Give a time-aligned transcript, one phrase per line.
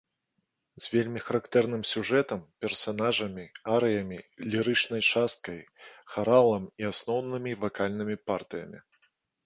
[0.85, 4.19] З вельмі характэрным сюжэтам, персанажамі, арыямі,
[4.51, 5.61] лірычнай часткай,
[6.15, 8.79] харалам і асноўнымі вакальнымі партыямі.